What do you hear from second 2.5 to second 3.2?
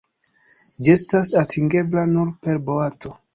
boato.